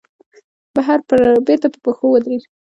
بېرته 1.47 1.67
پر 1.73 1.79
پښو 1.83 2.05
ودرېد. 2.09 2.43